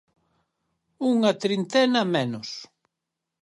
Unha 1.13 1.31
trintena 1.43 2.01
menos. 2.15 2.49